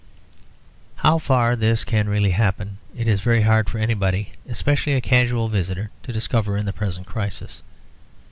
How 0.95 1.19
far 1.19 1.55
this 1.55 1.83
can 1.83 2.09
really 2.09 2.31
happen 2.31 2.79
it 2.97 3.07
is 3.07 3.21
very 3.21 3.43
hard 3.43 3.69
for 3.69 3.77
anybody, 3.77 4.31
especially 4.49 4.93
a 4.95 4.99
casual 4.99 5.47
visitor, 5.47 5.91
to 6.01 6.11
discover 6.11 6.57
in 6.57 6.65
the 6.65 6.73
present 6.73 7.05
crisis. 7.05 7.61